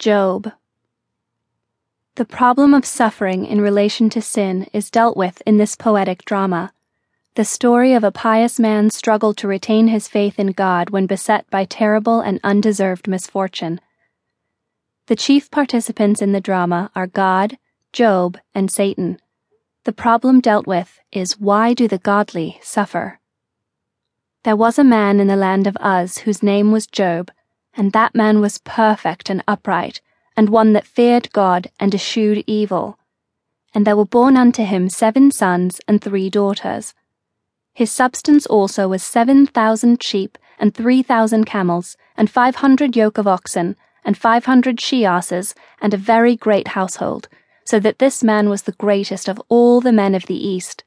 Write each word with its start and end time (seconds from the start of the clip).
Job. 0.00 0.50
The 2.14 2.24
problem 2.24 2.72
of 2.72 2.86
suffering 2.86 3.44
in 3.44 3.60
relation 3.60 4.08
to 4.08 4.22
sin 4.22 4.66
is 4.72 4.90
dealt 4.90 5.14
with 5.14 5.42
in 5.44 5.58
this 5.58 5.76
poetic 5.76 6.24
drama. 6.24 6.72
The 7.34 7.44
story 7.44 7.92
of 7.92 8.02
a 8.02 8.10
pious 8.10 8.58
man's 8.58 8.96
struggle 8.96 9.34
to 9.34 9.46
retain 9.46 9.88
his 9.88 10.08
faith 10.08 10.38
in 10.38 10.52
God 10.52 10.88
when 10.88 11.04
beset 11.04 11.44
by 11.50 11.66
terrible 11.66 12.22
and 12.22 12.40
undeserved 12.42 13.08
misfortune. 13.08 13.78
The 15.04 15.16
chief 15.16 15.50
participants 15.50 16.22
in 16.22 16.32
the 16.32 16.40
drama 16.40 16.90
are 16.96 17.06
God, 17.06 17.58
Job, 17.92 18.38
and 18.54 18.70
Satan. 18.70 19.18
The 19.84 19.92
problem 19.92 20.40
dealt 20.40 20.66
with 20.66 20.98
is 21.12 21.38
why 21.38 21.74
do 21.74 21.86
the 21.86 21.98
godly 21.98 22.58
suffer? 22.62 23.20
There 24.44 24.56
was 24.56 24.78
a 24.78 24.82
man 24.82 25.20
in 25.20 25.26
the 25.26 25.36
land 25.36 25.66
of 25.66 25.76
Uz 25.84 26.20
whose 26.20 26.42
name 26.42 26.72
was 26.72 26.86
Job 26.86 27.30
and 27.74 27.92
that 27.92 28.14
man 28.14 28.40
was 28.40 28.58
perfect 28.58 29.30
and 29.30 29.42
upright, 29.46 30.00
and 30.36 30.48
one 30.48 30.72
that 30.72 30.86
feared 30.86 31.32
God 31.32 31.70
and 31.78 31.94
eschewed 31.94 32.44
evil. 32.46 32.98
And 33.74 33.86
there 33.86 33.96
were 33.96 34.04
born 34.04 34.36
unto 34.36 34.64
him 34.64 34.88
seven 34.88 35.30
sons 35.30 35.80
and 35.86 36.00
three 36.00 36.28
daughters. 36.30 36.94
His 37.72 37.92
substance 37.92 38.46
also 38.46 38.88
was 38.88 39.02
seven 39.02 39.46
thousand 39.46 40.02
sheep, 40.02 40.36
and 40.58 40.74
three 40.74 41.02
thousand 41.02 41.44
camels, 41.44 41.96
and 42.16 42.28
five 42.28 42.56
hundred 42.56 42.96
yoke 42.96 43.16
of 43.16 43.26
oxen, 43.26 43.76
and 44.04 44.18
five 44.18 44.44
hundred 44.44 44.80
she 44.80 45.04
asses, 45.04 45.54
and 45.80 45.94
a 45.94 45.98
very 45.98 46.36
great 46.36 46.68
household, 46.68 47.28
so 47.64 47.78
that 47.78 47.98
this 47.98 48.22
man 48.22 48.48
was 48.48 48.62
the 48.62 48.72
greatest 48.72 49.28
of 49.28 49.40
all 49.48 49.80
the 49.80 49.92
men 49.92 50.14
of 50.14 50.26
the 50.26 50.46
east. 50.48 50.84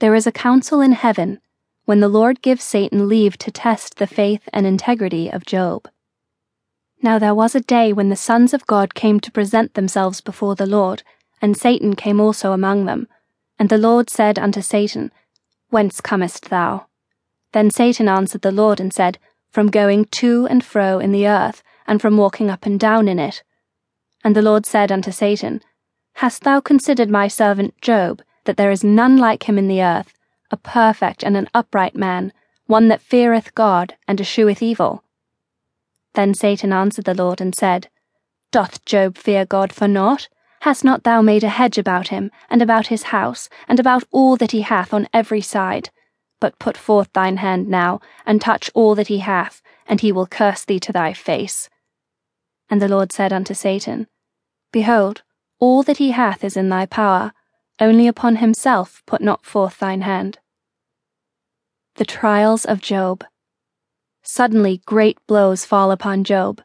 There 0.00 0.14
is 0.14 0.26
a 0.26 0.32
council 0.32 0.80
in 0.80 0.92
heaven 0.92 1.40
when 1.88 2.00
the 2.00 2.08
Lord 2.08 2.42
gives 2.42 2.62
Satan 2.62 3.08
leave 3.08 3.38
to 3.38 3.50
test 3.50 3.96
the 3.96 4.06
faith 4.06 4.46
and 4.52 4.66
integrity 4.66 5.30
of 5.30 5.46
Job. 5.46 5.88
Now 7.00 7.18
there 7.18 7.34
was 7.34 7.54
a 7.54 7.62
day 7.62 7.94
when 7.94 8.10
the 8.10 8.14
sons 8.14 8.52
of 8.52 8.66
God 8.66 8.92
came 8.92 9.20
to 9.20 9.32
present 9.32 9.72
themselves 9.72 10.20
before 10.20 10.54
the 10.54 10.66
Lord, 10.66 11.02
and 11.40 11.56
Satan 11.56 11.96
came 11.96 12.20
also 12.20 12.52
among 12.52 12.84
them. 12.84 13.08
And 13.58 13.70
the 13.70 13.78
Lord 13.78 14.10
said 14.10 14.38
unto 14.38 14.60
Satan, 14.60 15.10
Whence 15.70 16.02
comest 16.02 16.50
thou? 16.50 16.88
Then 17.52 17.70
Satan 17.70 18.06
answered 18.06 18.42
the 18.42 18.52
Lord 18.52 18.80
and 18.80 18.92
said, 18.92 19.16
From 19.50 19.68
going 19.68 20.04
to 20.20 20.46
and 20.50 20.62
fro 20.62 20.98
in 20.98 21.10
the 21.10 21.26
earth, 21.26 21.62
and 21.86 22.02
from 22.02 22.18
walking 22.18 22.50
up 22.50 22.66
and 22.66 22.78
down 22.78 23.08
in 23.08 23.18
it. 23.18 23.42
And 24.22 24.36
the 24.36 24.42
Lord 24.42 24.66
said 24.66 24.92
unto 24.92 25.10
Satan, 25.10 25.62
Hast 26.16 26.44
thou 26.44 26.60
considered 26.60 27.08
my 27.08 27.28
servant 27.28 27.80
Job, 27.80 28.20
that 28.44 28.58
there 28.58 28.70
is 28.70 28.84
none 28.84 29.16
like 29.16 29.48
him 29.48 29.56
in 29.56 29.68
the 29.68 29.82
earth, 29.82 30.12
a 30.50 30.56
perfect 30.56 31.22
and 31.22 31.36
an 31.36 31.48
upright 31.54 31.94
man, 31.94 32.32
one 32.66 32.88
that 32.88 33.00
feareth 33.00 33.54
God 33.54 33.96
and 34.06 34.20
escheweth 34.20 34.62
evil. 34.62 35.04
Then 36.14 36.34
Satan 36.34 36.72
answered 36.72 37.04
the 37.04 37.14
Lord 37.14 37.40
and 37.40 37.54
said, 37.54 37.88
Doth 38.50 38.84
Job 38.84 39.16
fear 39.16 39.44
God 39.44 39.72
for 39.72 39.88
naught? 39.88 40.28
Hast 40.62 40.84
not 40.84 41.04
thou 41.04 41.22
made 41.22 41.44
a 41.44 41.48
hedge 41.48 41.78
about 41.78 42.08
him, 42.08 42.30
and 42.50 42.60
about 42.60 42.88
his 42.88 43.04
house, 43.04 43.48
and 43.68 43.78
about 43.78 44.04
all 44.10 44.36
that 44.36 44.50
he 44.50 44.62
hath 44.62 44.92
on 44.92 45.08
every 45.12 45.40
side? 45.40 45.90
But 46.40 46.58
put 46.58 46.76
forth 46.76 47.12
thine 47.12 47.36
hand 47.36 47.68
now, 47.68 48.00
and 48.26 48.40
touch 48.40 48.70
all 48.74 48.94
that 48.96 49.06
he 49.08 49.18
hath, 49.18 49.62
and 49.86 50.00
he 50.00 50.10
will 50.10 50.26
curse 50.26 50.64
thee 50.64 50.80
to 50.80 50.92
thy 50.92 51.12
face. 51.12 51.68
And 52.68 52.82
the 52.82 52.88
Lord 52.88 53.12
said 53.12 53.32
unto 53.32 53.54
Satan, 53.54 54.08
Behold, 54.72 55.22
all 55.60 55.82
that 55.84 55.98
he 55.98 56.10
hath 56.10 56.42
is 56.42 56.56
in 56.56 56.68
thy 56.68 56.86
power 56.86 57.32
only 57.80 58.06
upon 58.06 58.36
himself 58.36 59.02
put 59.06 59.20
not 59.20 59.44
forth 59.44 59.78
thine 59.78 60.02
hand. 60.02 60.38
The 61.96 62.04
trials 62.04 62.64
of 62.64 62.80
Job. 62.80 63.24
Suddenly 64.22 64.82
great 64.86 65.18
blows 65.26 65.64
fall 65.64 65.90
upon 65.90 66.24
Job. 66.24 66.60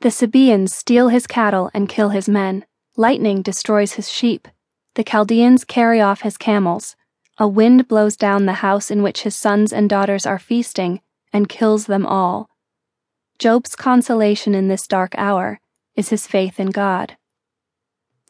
The 0.00 0.10
Sabaeans 0.10 0.74
steal 0.74 1.08
his 1.08 1.26
cattle 1.26 1.70
and 1.74 1.88
kill 1.88 2.10
his 2.10 2.28
men. 2.28 2.64
Lightning 2.96 3.42
destroys 3.42 3.94
his 3.94 4.10
sheep. 4.10 4.48
The 4.94 5.04
Chaldeans 5.04 5.64
carry 5.64 6.00
off 6.00 6.22
his 6.22 6.36
camels. 6.36 6.96
A 7.38 7.46
wind 7.46 7.88
blows 7.88 8.16
down 8.16 8.46
the 8.46 8.64
house 8.64 8.90
in 8.90 9.02
which 9.02 9.22
his 9.22 9.36
sons 9.36 9.72
and 9.72 9.90
daughters 9.90 10.24
are 10.24 10.38
feasting 10.38 11.00
and 11.32 11.48
kills 11.48 11.86
them 11.86 12.06
all. 12.06 12.48
Job's 13.38 13.76
consolation 13.76 14.54
in 14.54 14.68
this 14.68 14.86
dark 14.86 15.14
hour 15.18 15.60
is 15.94 16.08
his 16.08 16.26
faith 16.26 16.58
in 16.58 16.70
God. 16.70 17.16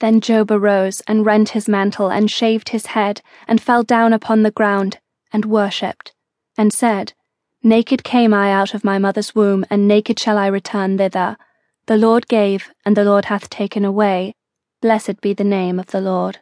Then 0.01 0.21
Job 0.21 0.51
arose 0.51 1.01
and 1.09 1.25
rent 1.25 1.51
his 1.51 1.69
mantle 1.69 2.11
and 2.11 2.31
shaved 2.31 2.69
his 2.69 2.87
head 2.87 3.23
and 3.49 3.61
fell 3.61 3.83
down 3.83 4.13
upon 4.13 4.43
the 4.43 4.51
ground 4.51 4.99
and 5.33 5.47
worshipped 5.47 6.13
and 6.59 6.73
said, 6.73 7.15
Naked 7.63 8.05
came 8.05 8.35
I 8.35 8.53
out 8.53 8.75
of 8.75 8.85
my 8.85 8.99
mother's 8.99 9.35
womb 9.35 9.65
and 9.71 9.89
naked 9.89 10.19
shall 10.19 10.39
I 10.39 10.47
return 10.49 10.99
thither. 10.99 11.37
The 11.87 11.97
Lord 11.97 12.29
gave 12.29 12.71
and 12.85 12.97
the 12.97 13.05
Lord 13.05 13.27
hath 13.27 13.49
taken 13.49 13.85
away. 13.85 14.35
Blessed 14.83 15.21
be 15.21 15.33
the 15.33 15.45
name 15.45 15.79
of 15.81 15.87
the 15.87 16.01
Lord. 16.01 16.41